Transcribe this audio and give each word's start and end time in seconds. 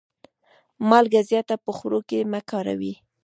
مالګه 0.89 1.21
زیاته 1.29 1.55
په 1.63 1.71
خوړو 1.77 1.99
کي 2.09 2.19
مه 2.31 2.39
کاروئ. 2.49 2.93